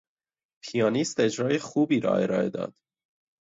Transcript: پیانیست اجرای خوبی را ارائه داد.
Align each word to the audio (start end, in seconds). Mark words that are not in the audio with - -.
پیانیست 0.63 1.19
اجرای 1.19 1.59
خوبی 1.59 1.99
را 1.99 2.15
ارائه 2.15 2.49
داد. 2.49 2.73